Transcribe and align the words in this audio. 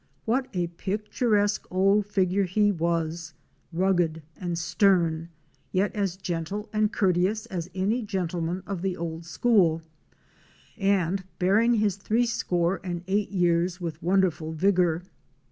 What 0.25 0.47
a 0.53 0.65
picturesque 0.65 1.67
old 1.69 2.07
figure 2.07 2.45
he 2.45 2.71
was— 2.71 3.35
rugged 3.71 4.23
and 4.35 4.57
stern, 4.57 5.29
yet 5.71 5.95
as 5.95 6.17
gentle 6.17 6.67
and 6.73 6.91
courteous 6.91 7.45
as 7.45 7.69
any 7.75 8.01
gentleman 8.01 8.63
of 8.65 8.81
the 8.81 8.97
old 8.97 9.27
school— 9.27 9.83
and 10.79 11.23
bearing 11.37 11.75
his 11.75 11.97
three 11.97 12.25
score 12.25 12.81
and 12.83 13.03
eight 13.05 13.29
years 13.29 13.79
with 13.79 14.01
wonderful 14.01 14.53
vigor. 14.53 15.03